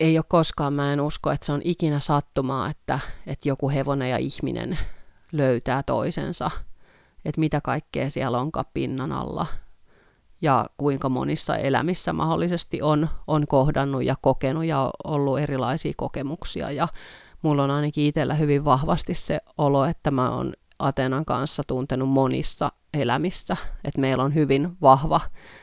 [0.00, 4.10] ei ole koskaan, mä en usko, että se on ikinä sattumaa, että, että joku hevonen
[4.10, 4.78] ja ihminen
[5.32, 6.50] löytää toisensa–
[7.24, 9.46] että mitä kaikkea siellä onkaan pinnan alla
[10.42, 16.88] ja kuinka monissa elämissä mahdollisesti on, on kohdannut ja kokenut ja ollut erilaisia kokemuksia ja
[17.42, 22.72] mulla on ainakin itsellä hyvin vahvasti se olo, että mä oon Atenan kanssa tuntenut monissa
[22.94, 25.20] elämissä, että meillä on hyvin vahva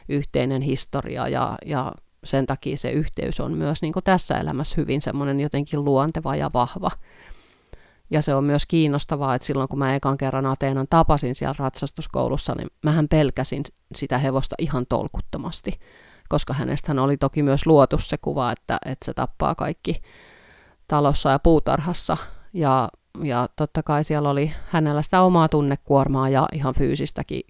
[0.09, 1.91] yhteinen historia ja, ja
[2.23, 6.91] sen takia se yhteys on myös niin tässä elämässä hyvin semmoinen jotenkin luonteva ja vahva.
[8.09, 12.55] Ja se on myös kiinnostavaa, että silloin kun mä ekan kerran Ateenan tapasin siellä ratsastuskoulussa,
[12.57, 13.63] niin mähän pelkäsin
[13.95, 15.71] sitä hevosta ihan tolkuttomasti,
[16.29, 20.01] koska hänestä oli toki myös luotu se kuva, että, että se tappaa kaikki
[20.87, 22.17] talossa ja puutarhassa.
[22.53, 22.89] Ja,
[23.23, 27.41] ja totta kai siellä oli hänellä sitä omaa tunnekuormaa ja ihan fyysistäkin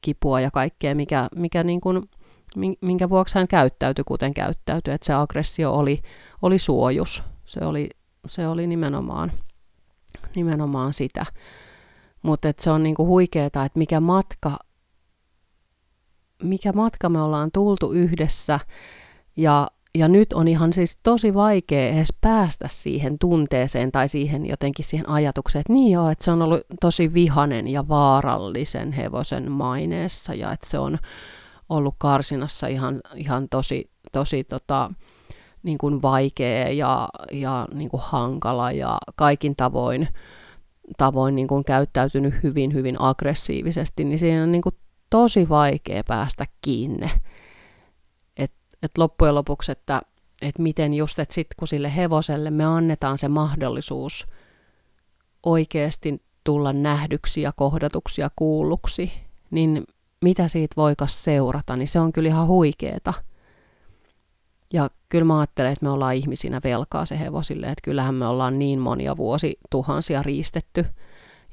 [0.00, 2.10] kipua ja kaikkea, mikä, mikä niin kuin,
[2.80, 4.94] minkä vuoksi hän käyttäytyi, kuten käyttäytyi.
[4.94, 6.02] Että se aggressio oli,
[6.42, 7.22] oli suojus.
[7.44, 7.88] Se oli,
[8.26, 9.32] se oli nimenomaan
[10.38, 11.26] nimenomaan sitä.
[12.22, 14.58] Mutta se on niinku huikeaa, että mikä matka,
[16.42, 18.60] mikä matka me ollaan tultu yhdessä
[19.36, 24.84] ja, ja nyt on ihan siis tosi vaikea edes päästä siihen tunteeseen tai siihen jotenkin
[24.84, 30.34] siihen ajatukseen, että niin joo, että se on ollut tosi vihanen ja vaarallisen hevosen maineessa
[30.34, 30.98] ja että se on
[31.68, 34.90] ollut karsinassa ihan, ihan tosi, tosi tota,
[35.62, 40.08] niin kuin vaikea ja, ja niin kuin hankala ja kaikin tavoin,
[40.96, 44.74] tavoin niin kuin käyttäytynyt hyvin, hyvin aggressiivisesti, niin siinä on niin kuin
[45.10, 47.10] tosi vaikea päästä kiinni.
[48.36, 50.00] Et, et loppujen lopuksi, että
[50.42, 54.26] et miten just, että sitten kun sille hevoselle me annetaan se mahdollisuus
[55.42, 59.12] oikeasti tulla nähdyksi ja kohdatuksi ja kuulluksi,
[59.50, 59.84] niin
[60.22, 63.14] mitä siitä voikas seurata, niin se on kyllä ihan huikeeta.
[64.72, 68.58] Ja kyllä mä ajattelen, että me ollaan ihmisinä velkaa se hevosille, että kyllähän me ollaan
[68.58, 70.86] niin monia vuosi tuhansia riistetty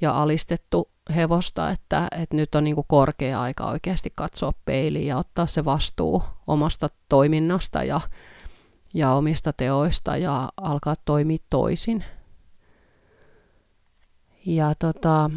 [0.01, 5.17] ja alistettu hevosta, että, että nyt on niin kuin korkea aika oikeasti katsoa peiliin ja
[5.17, 8.01] ottaa se vastuu omasta toiminnasta ja,
[8.93, 12.03] ja omista teoista ja alkaa toimia toisin.
[14.45, 15.29] Ja tota,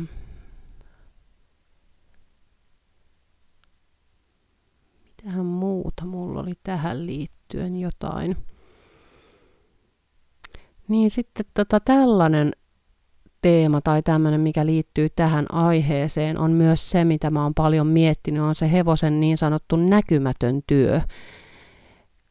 [6.49, 8.37] oli tähän liittyen jotain.
[10.89, 12.53] Niin sitten tota, tällainen
[13.43, 18.43] teema tai tämmöinen, mikä liittyy tähän aiheeseen, on myös se, mitä mä oon paljon miettinyt,
[18.43, 21.01] on se hevosen niin sanottu näkymätön työ.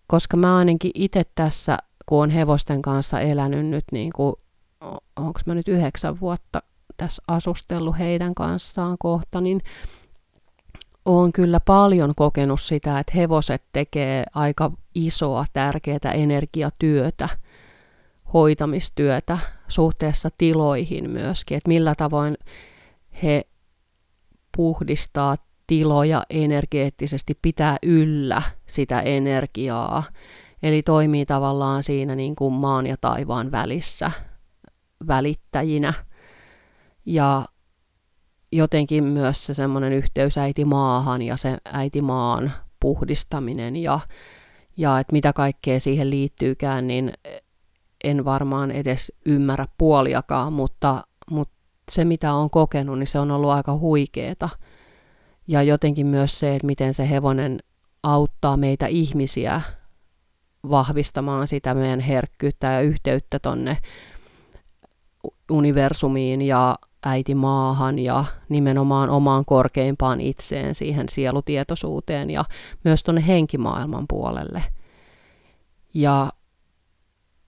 [0.07, 4.35] Koska mä ainakin itse tässä, kun on hevosten kanssa elänyt nyt, niin kuin,
[5.15, 6.63] onko mä nyt yhdeksän vuotta
[6.97, 9.61] tässä asustellut heidän kanssaan kohta, niin
[11.07, 17.29] olen kyllä paljon kokenut sitä, että hevoset tekee aika isoa, tärkeää energiatyötä,
[18.33, 22.37] hoitamistyötä suhteessa tiloihin myöskin, että millä tavoin
[23.23, 23.41] he
[24.57, 30.03] puhdistaa tiloja energeettisesti, pitää yllä sitä energiaa.
[30.63, 34.11] Eli toimii tavallaan siinä niin kuin maan ja taivaan välissä
[35.07, 35.93] välittäjinä.
[37.05, 37.45] Ja
[38.51, 43.99] jotenkin myös se semmoinen yhteys äiti maahan ja se äiti maan puhdistaminen ja,
[44.77, 47.13] ja että mitä kaikkea siihen liittyykään, niin
[48.03, 51.53] en varmaan edes ymmärrä puoliakaan, mutta, mutta
[51.91, 54.49] se mitä on kokenut, niin se on ollut aika huikeeta.
[55.47, 57.59] Ja jotenkin myös se, että miten se hevonen
[58.03, 59.61] auttaa meitä ihmisiä
[60.69, 63.77] vahvistamaan sitä meidän herkkyyttä ja yhteyttä tonne
[65.51, 72.45] universumiin ja äiti maahan ja nimenomaan omaan korkeimpaan itseen, siihen sielutietoisuuteen ja
[72.83, 74.63] myös tuonne henkimaailman puolelle.
[75.93, 76.29] Ja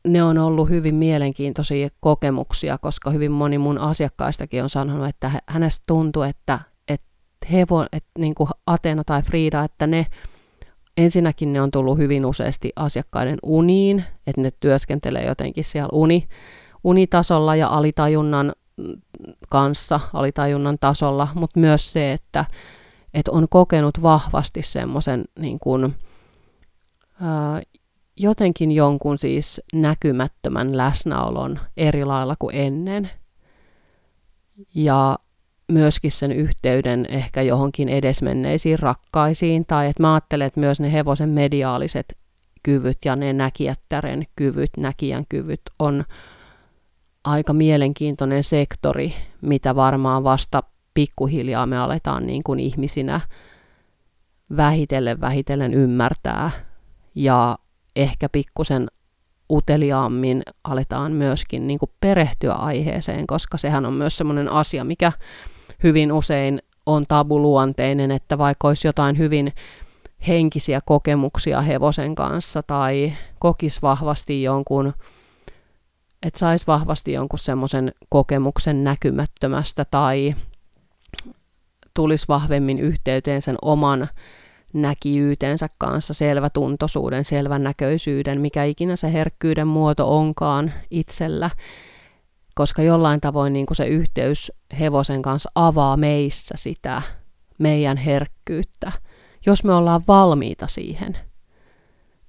[0.08, 5.84] ne on ollut hyvin mielenkiintoisia kokemuksia, koska hyvin moni mun asiakkaistakin on sanonut, että hänestä
[5.88, 7.08] tuntuu, että, että
[7.52, 10.06] hevo, että niin kuin Atena tai Frida, että ne
[10.98, 16.28] ensinnäkin ne on tullut hyvin useasti asiakkaiden uniin, että ne työskentelee jotenkin siellä uni,
[16.84, 18.54] unitasolla ja alitajunnan
[19.50, 22.46] kanssa alitajunnan tasolla, mutta myös se, että,
[23.14, 25.96] että on kokenut vahvasti semmoisen niin kuin,
[27.22, 27.62] ää,
[28.18, 33.10] jotenkin jonkun siis näkymättömän läsnäolon eri lailla kuin ennen.
[34.76, 35.18] Ja
[35.72, 41.30] myöskin sen yhteyden ehkä johonkin edesmenneisiin rakkaisiin, tai että mä ajattelen, että myös ne hevosen
[41.30, 42.18] mediaaliset
[42.64, 46.04] kyvyt ja ne näkijättären kyvyt, näkijän kyvyt on,
[47.24, 53.22] aika mielenkiintoinen sektori, mitä varmaan vasta pikkuhiljaa me aletaan niin kuin ihmisinä
[54.58, 56.52] vähitellen vähitellen ymmärtää.
[57.16, 57.58] Ja
[57.96, 58.88] ehkä pikkusen
[59.52, 65.12] uteliaammin aletaan myöskin niin kuin perehtyä aiheeseen, koska sehän on myös semmoinen asia, mikä
[65.84, 69.54] hyvin usein on tabuluonteinen, että vaikka olisi jotain hyvin
[70.28, 74.94] henkisiä kokemuksia hevosen kanssa tai kokisi vahvasti jonkun
[76.26, 80.36] että saisi vahvasti jonkun semmoisen kokemuksen näkymättömästä tai
[81.94, 84.10] tulisi vahvemmin yhteyteen sen oman
[84.74, 91.50] näkiytensä kanssa, selvätuntoisuuden, selvän näköisyyden, mikä ikinä se herkkyyden muoto onkaan itsellä,
[92.56, 97.02] koska jollain tavoin niin kuin se yhteys hevosen kanssa avaa meissä sitä
[97.58, 98.92] meidän herkkyyttä,
[99.46, 101.18] jos me ollaan valmiita siihen.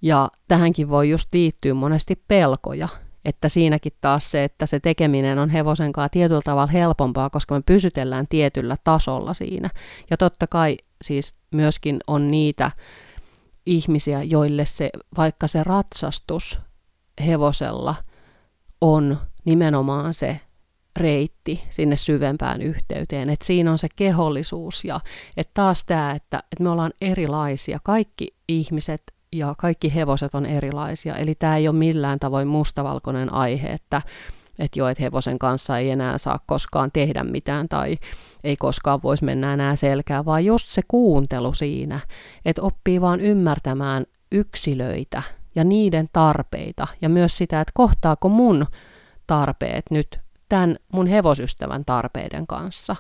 [0.03, 2.89] Ja tähänkin voi just liittyä monesti pelkoja,
[3.25, 7.63] että siinäkin taas se, että se tekeminen on hevosen kanssa tietyllä tavalla helpompaa, koska me
[7.67, 9.71] pysytellään tietyllä tasolla siinä.
[10.11, 12.71] Ja totta kai siis myöskin on niitä
[13.67, 16.59] ihmisiä, joille se, vaikka se ratsastus
[17.27, 17.95] hevosella
[18.81, 20.41] on nimenomaan se
[20.97, 25.01] reitti sinne syvempään yhteyteen, että siinä on se kehollisuus ja
[25.37, 31.17] että taas tämä, että, että me ollaan erilaisia, kaikki ihmiset ja kaikki hevoset on erilaisia,
[31.17, 34.03] eli tämä ei ole millään tavoin mustavalkoinen aihe, että
[34.59, 37.97] että joo, että hevosen kanssa ei enää saa koskaan tehdä mitään tai
[38.45, 42.01] ei koskaan voisi mennä enää selkää, vaan just se kuuntelu siinä,
[42.45, 45.23] että oppii vaan ymmärtämään yksilöitä
[45.55, 48.67] ja niiden tarpeita ja myös sitä, että kohtaako mun
[49.27, 52.97] tarpeet nyt tämän mun hevosystävän tarpeiden kanssa.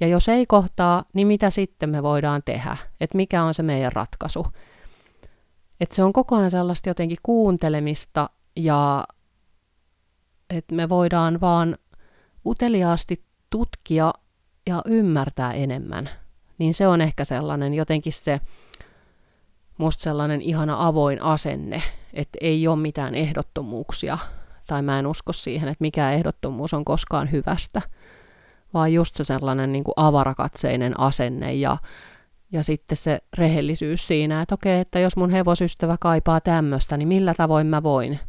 [0.00, 2.76] Ja jos ei kohtaa, niin mitä sitten me voidaan tehdä?
[3.00, 4.46] Että mikä on se meidän ratkaisu?
[5.80, 9.04] Että se on koko ajan sellaista jotenkin kuuntelemista ja
[10.50, 11.78] että me voidaan vaan
[12.46, 14.12] uteliaasti tutkia
[14.66, 16.10] ja ymmärtää enemmän.
[16.58, 18.40] Niin se on ehkä sellainen jotenkin se,
[19.78, 24.18] musta sellainen ihana avoin asenne, että ei ole mitään ehdottomuuksia,
[24.66, 27.82] tai mä en usko siihen, että mikä ehdottomuus on koskaan hyvästä,
[28.74, 31.76] vaan just se sellainen niin kuin avarakatseinen asenne ja,
[32.52, 37.34] ja sitten se rehellisyys siinä, että okei, että jos mun hevosystävä kaipaa tämmöistä, niin millä
[37.34, 38.20] tavoin mä voin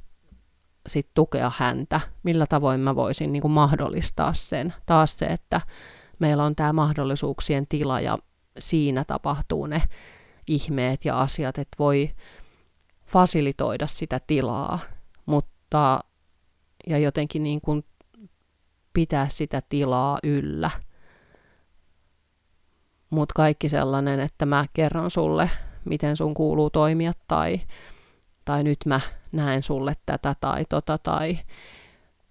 [0.88, 4.74] sit tukea häntä, millä tavoin mä voisin niin kuin mahdollistaa sen.
[4.86, 5.62] Taas se, että
[6.20, 8.18] meillä on tämä mahdollisuuksien tila ja
[8.60, 9.82] siinä tapahtuu ne
[10.48, 12.12] ihmeet ja asiat, että voi
[13.06, 14.80] fasilitoida sitä tilaa,
[15.26, 16.00] mutta
[16.88, 17.86] ja jotenkin niin kuin
[18.94, 20.72] pitää sitä tilaa yllä.
[23.10, 25.50] Mutta kaikki sellainen, että mä kerron sulle,
[25.86, 27.62] miten sun kuuluu toimia tai,
[28.46, 29.00] tai nyt mä
[29.32, 31.40] näen sulle tätä tai tota tai,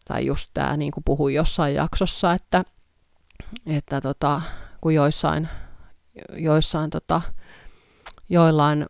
[0.09, 2.65] tai just tämä niin kuin puhuin jossain jaksossa, että,
[3.67, 4.43] että tota,
[4.81, 5.49] kun joissain,
[6.37, 7.21] joissain tota,
[8.29, 8.87] joillain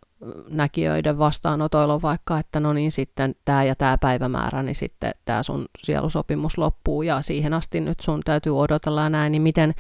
[0.51, 5.43] näkijöiden vastaanotoilla on vaikka, että no niin sitten tämä ja tämä päivämäärä, niin sitten tämä
[5.43, 9.75] sun sielusopimus loppuu ja siihen asti nyt sun täytyy odotella ja näin, niin miten,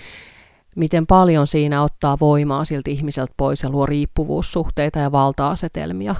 [0.76, 6.14] miten paljon siinä ottaa voimaa siltä ihmiseltä pois ja luo riippuvuussuhteita ja valta-asetelmia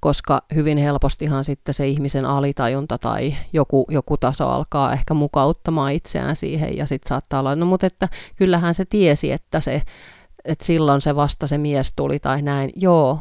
[0.00, 6.36] koska hyvin helpostihan sitten se ihmisen alitajunta tai joku, joku taso alkaa ehkä mukauttamaan itseään
[6.36, 9.82] siihen ja sitten saattaa olla, no mutta että kyllähän se tiesi, että, se,
[10.44, 12.72] että silloin se vasta se mies tuli tai näin.
[12.76, 13.18] Joo,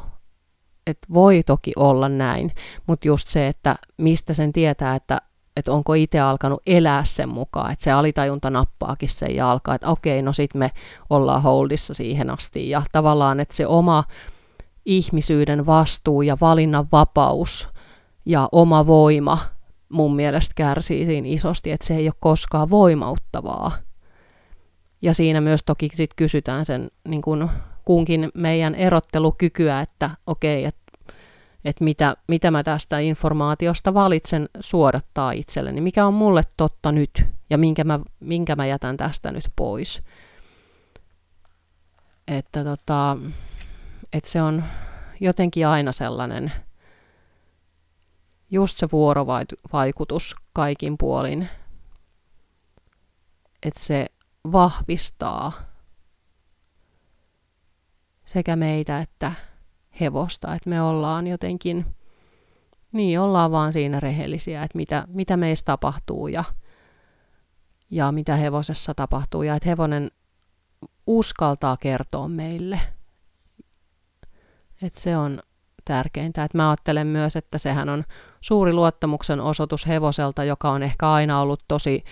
[0.88, 2.52] että voi toki olla näin,
[2.88, 5.18] mutta just se, että mistä sen tietää, että
[5.58, 9.90] että onko itse alkanut elää sen mukaan, että se alitajunta nappaakin sen ja alkaa, että
[9.90, 10.72] okei, no sit me
[11.10, 14.04] ollaan holdissa siihen asti ja tavallaan, että se oma
[14.86, 17.70] ihmisyyden vastuu ja valinnan vapaus
[18.26, 19.38] ja oma voima
[19.90, 23.72] mun mielestä kärsii siinä isosti, että se ei ole koskaan voimauttavaa.
[25.02, 27.50] Ja siinä myös toki sit kysytään sen niin kun
[27.86, 30.87] kunkin meidän erottelukykyä, että okei, että
[31.68, 37.58] et mitä, mitä mä tästä informaatiosta valitsen suodattaa itselleni, mikä on mulle totta nyt ja
[37.58, 40.04] minkä mä, minkä mä jätän tästä nyt pois.
[42.28, 43.18] Että tota,
[44.14, 44.64] että se on
[45.20, 46.52] jotenkin aina sellainen
[48.52, 51.50] just se vuorovaikutus kaikin puolin,
[53.64, 54.06] että se
[54.52, 55.52] vahvistaa
[58.26, 59.32] sekä meitä että
[60.00, 61.86] hevosta, että me ollaan jotenkin,
[62.92, 66.44] niin ollaan vaan siinä rehellisiä, että mitä, mitä meistä tapahtuu ja,
[67.92, 70.12] ja mitä hevosessa tapahtuu ja että hevonen
[71.08, 72.80] uskaltaa kertoa meille–
[74.82, 75.40] et se on
[75.86, 76.44] tärkeintä.
[76.44, 78.04] Et mä ajattelen myös, että sehän on
[78.42, 82.04] suuri luottamuksen osoitus hevoselta, joka on ehkä aina ollut tosi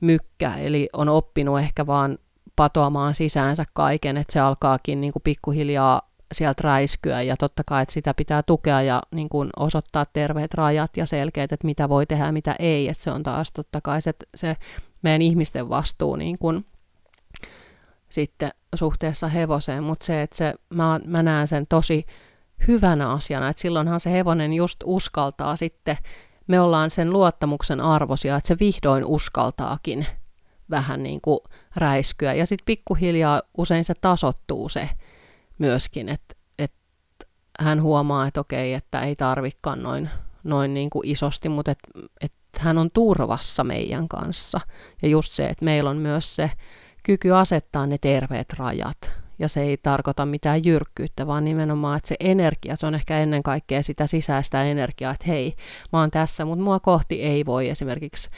[0.00, 2.18] mykkä, eli on oppinut ehkä vaan
[2.56, 7.92] patoamaan sisäänsä kaiken, että se alkaakin niin kuin pikkuhiljaa sieltä räiskyä ja totta kai, että
[7.92, 12.26] sitä pitää tukea ja niin kuin osoittaa terveet rajat ja selkeät, että mitä voi tehdä
[12.26, 14.56] ja mitä ei, että se on taas totta kai se, se
[15.02, 16.66] meidän ihmisten vastuu niin kuin
[18.08, 22.06] sitten suhteessa hevoseen, mutta se, että se, mä, mä näen sen tosi
[22.68, 25.96] hyvänä asiana, että silloinhan se hevonen just uskaltaa sitten
[26.46, 30.06] me ollaan sen luottamuksen arvosia, että se vihdoin uskaltaakin
[30.70, 31.38] vähän niin kuin
[31.76, 32.34] räiskyä.
[32.34, 34.90] Ja sitten pikkuhiljaa usein se tasottuu se
[35.62, 37.26] myöskin, että, että
[37.60, 40.10] hän huomaa, että okei, että ei tarvikaan noin,
[40.44, 44.60] noin niin kuin isosti, mutta että, että hän on turvassa meidän kanssa.
[45.02, 46.50] Ja just se, että meillä on myös se
[47.02, 49.10] kyky asettaa ne terveet rajat.
[49.38, 53.42] Ja se ei tarkoita mitään jyrkkyyttä, vaan nimenomaan, että se energia, se on ehkä ennen
[53.42, 55.54] kaikkea sitä sisäistä energiaa, että hei,
[55.92, 58.28] mä oon tässä, mutta mua kohti ei voi esimerkiksi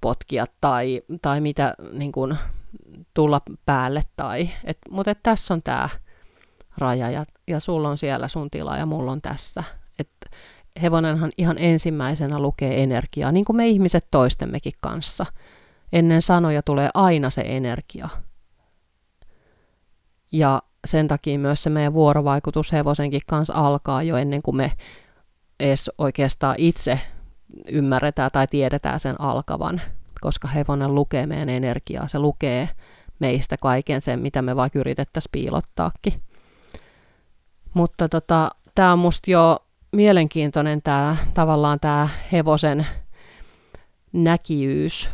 [0.00, 2.36] potkia tai, tai mitä niin kuin,
[3.14, 4.02] tulla päälle.
[4.16, 5.88] Tai, et, mutta et tässä on tämä
[6.78, 9.64] raja ja, ja sulla on siellä sun tila ja mulla on tässä.
[9.98, 10.10] Et
[10.82, 15.26] hevonenhan ihan ensimmäisenä lukee energiaa, niin kuin me ihmiset toistemmekin kanssa.
[15.92, 18.08] Ennen sanoja tulee aina se energia.
[20.32, 24.72] Ja sen takia myös se meidän vuorovaikutus hevosenkin kanssa alkaa jo ennen kuin me
[25.60, 27.00] edes oikeastaan itse
[27.72, 29.80] ymmärretään tai tiedetään sen alkavan,
[30.20, 32.68] koska hevonen lukee meidän energiaa, se lukee
[33.18, 36.22] meistä kaiken sen, mitä me vaikka yritettäisiin piilottaakin.
[37.74, 39.56] Mutta tota, tämä on musta jo
[39.92, 42.86] mielenkiintoinen tämä tavallaan tämä hevosen
[44.12, 45.10] näkijyys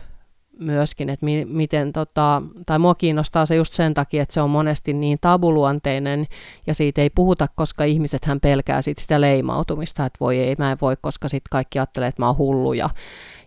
[0.59, 4.51] myöskin, että mi- miten tota, tai mua kiinnostaa se just sen takia, että se on
[4.51, 6.27] monesti niin tabuluonteinen
[6.67, 10.73] ja siitä ei puhuta, koska ihmiset hän pelkää sit sitä leimautumista, että voi ei, mä
[10.73, 12.91] en voi, koska sitten kaikki ajattelee, että mä oon hullu ja,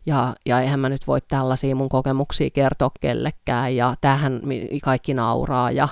[0.06, 4.42] ja, ja eihän mä nyt voi tällaisia mun kokemuksia kertoa kellekään ja tähän
[4.84, 5.88] kaikki nauraa ja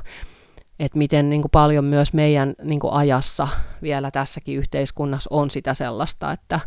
[0.80, 3.48] että miten niin kuin paljon myös meidän niin kuin ajassa
[3.82, 6.60] vielä tässäkin yhteiskunnassa on sitä sellaista, että,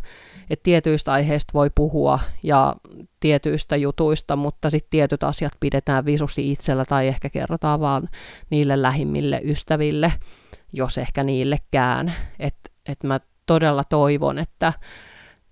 [0.49, 2.75] että tietyistä aiheista voi puhua ja
[3.19, 8.09] tietyistä jutuista, mutta sitten tietyt asiat pidetään visusti itsellä tai ehkä kerrotaan vaan
[8.49, 10.13] niille lähimmille ystäville,
[10.73, 12.13] jos ehkä niillekään.
[12.39, 14.73] Että et mä todella toivon, että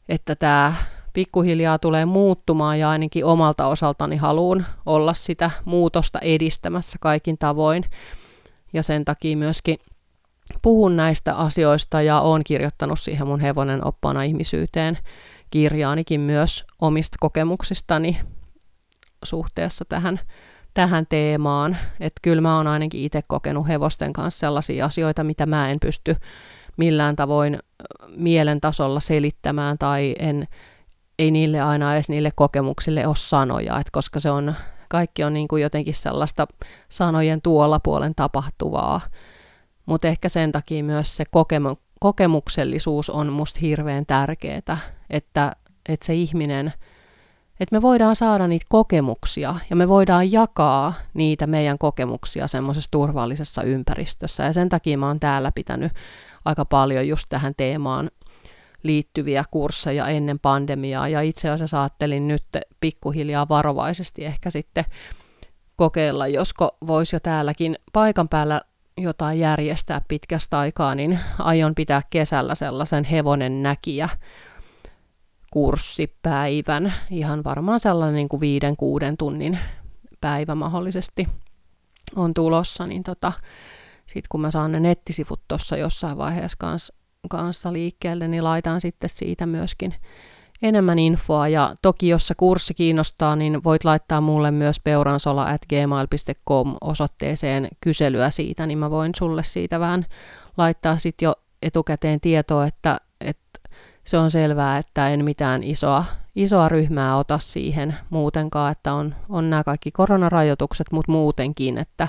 [0.09, 0.73] että tämä
[1.13, 7.85] pikkuhiljaa tulee muuttumaan ja ainakin omalta osaltani haluan olla sitä muutosta edistämässä kaikin tavoin
[8.73, 9.77] ja sen takia myöskin
[10.61, 14.97] puhun näistä asioista ja olen kirjoittanut siihen mun hevonen oppana ihmisyyteen
[15.51, 18.19] kirjaanikin myös omista kokemuksistani
[19.23, 20.19] suhteessa tähän,
[20.73, 21.77] tähän teemaan.
[21.99, 26.15] Että kyllä mä oon ainakin itse kokenut hevosten kanssa sellaisia asioita, mitä mä en pysty
[26.77, 27.59] millään tavoin
[28.15, 30.47] mielen tasolla selittämään tai en,
[31.19, 34.55] ei niille aina edes niille kokemuksille ole sanoja, että koska se on
[34.91, 36.47] kaikki on niin kuin jotenkin sellaista
[36.89, 39.01] sanojen tuolla puolen tapahtuvaa.
[39.85, 44.77] Mutta ehkä sen takia myös se kokemu- kokemuksellisuus on musta hirveän tärkeää,
[45.09, 45.55] että,
[45.89, 46.73] että se ihminen,
[47.59, 53.63] että me voidaan saada niitä kokemuksia ja me voidaan jakaa niitä meidän kokemuksia semmoisessa turvallisessa
[53.63, 54.43] ympäristössä.
[54.43, 55.91] Ja sen takia mä oon täällä pitänyt
[56.45, 58.11] aika paljon just tähän teemaan
[58.83, 61.07] liittyviä kursseja ennen pandemiaa.
[61.07, 62.43] Ja itse asiassa ajattelin nyt
[62.79, 64.85] pikkuhiljaa varovaisesti ehkä sitten
[65.75, 68.61] kokeilla, josko voisi jo täälläkin paikan päällä
[68.97, 74.09] jotain järjestää pitkästä aikaa, niin aion pitää kesällä sellaisen hevonen näkijä
[75.51, 79.59] kurssipäivän, ihan varmaan sellainen niin kuin viiden, kuuden tunnin
[80.21, 81.27] päivä mahdollisesti
[82.15, 83.33] on tulossa, niin tota,
[84.05, 86.93] sitten kun mä saan ne nettisivut tuossa jossain vaiheessa kanssa
[87.29, 89.95] kanssa liikkeelle, niin laitan sitten siitä myöskin
[90.61, 91.47] enemmän infoa.
[91.47, 98.65] Ja toki, jos se kurssi kiinnostaa, niin voit laittaa mulle myös peuransola.gmail.com osoitteeseen kyselyä siitä,
[98.65, 100.05] niin mä voin sulle siitä vähän
[100.57, 103.59] laittaa sitten jo etukäteen tietoa, että, että
[104.03, 106.05] se on selvää, että en mitään isoa,
[106.35, 112.07] isoa ryhmää ota siihen muutenkaan, että on, on nämä kaikki koronarajoitukset, mutta muutenkin, että,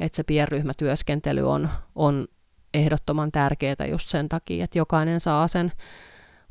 [0.00, 2.26] että se pienryhmätyöskentely on, on
[2.74, 5.72] ehdottoman tärkeää just sen takia, että jokainen saa sen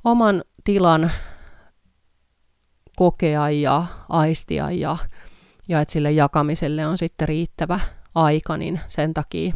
[0.04, 1.12] oman tilan
[2.96, 4.98] kokea ja aistia ja,
[5.68, 7.80] ja että sille jakamiselle on sitten riittävä
[8.16, 9.54] aika, niin sen takia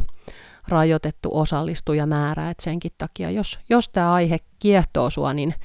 [0.67, 5.55] rajoitettu osallistujamäärä, että senkin takia, jos, jos tämä aihe kiehtoo sua, niin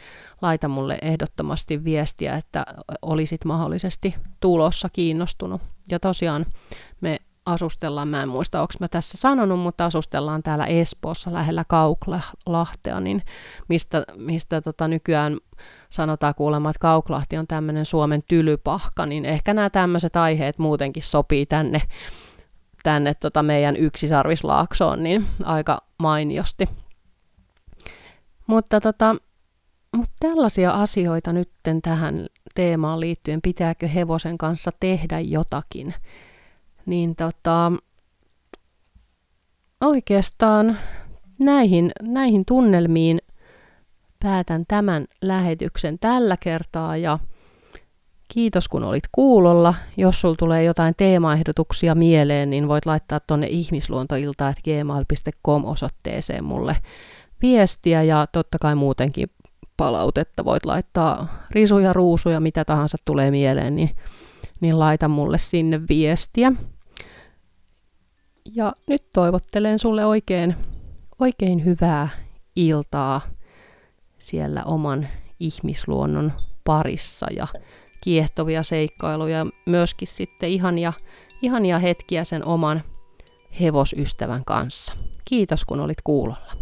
[0.43, 2.65] laita mulle ehdottomasti viestiä, että
[3.03, 5.63] olisit mahdollisesti tulossa kiinnostunut.
[5.91, 6.47] Ja tosiaan
[7.01, 7.17] me
[7.47, 13.23] asustellaan, mä en muista, onko mä tässä sanonut, mutta asustellaan täällä Espoossa lähellä Kauklahtea, niin
[13.69, 15.37] mistä, mistä tota nykyään
[15.91, 21.47] sanotaan kuulemma, että Kauklahti on tämmöinen Suomen tylypahka, niin ehkä nämä tämmöiset aiheet muutenkin sopii
[21.47, 21.83] tänne,
[22.83, 26.69] tänne tota meidän yksisarvislaaksoon niin aika mainiosti.
[28.47, 29.17] Mutta tota,
[29.97, 35.95] mutta tällaisia asioita nytten tähän teemaan liittyen, pitääkö hevosen kanssa tehdä jotakin–
[36.87, 37.73] niin tota,
[39.81, 40.79] oikeastaan
[41.39, 43.21] näihin, näihin tunnelmiin
[44.23, 47.19] päätän tämän lähetyksen tällä kertaa ja
[48.29, 49.75] kiitos kun olit kuulolla.
[49.97, 56.77] Jos sulla tulee jotain teemaehdotuksia mieleen, niin voit laittaa tuonne ihmisluontoilta.gmail.com osoitteeseen mulle
[57.43, 59.31] viestiä ja totta kai muutenkin
[59.77, 60.45] palautetta.
[60.45, 63.91] Voit laittaa risuja, ruusuja, mitä tahansa tulee mieleen, niin,
[64.61, 66.53] niin laita mulle sinne viestiä.
[68.55, 70.57] Ja nyt toivottelen sulle oikein,
[71.19, 72.09] oikein hyvää
[72.57, 73.21] iltaa
[74.19, 75.09] siellä oman
[75.41, 76.33] ihmisluonnon
[76.65, 77.47] parissa ja
[78.05, 80.93] kiehtovia seikkailuja, myöskin sitten ihania,
[81.43, 82.83] ihania hetkiä sen oman
[83.61, 84.95] hevosystävän kanssa.
[85.25, 86.62] Kiitos kun olit kuulolla.